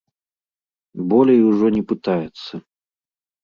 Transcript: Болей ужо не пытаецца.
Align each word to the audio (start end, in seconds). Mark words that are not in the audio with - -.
Болей 1.11 1.41
ужо 1.51 1.67
не 1.77 1.83
пытаецца. 1.95 2.53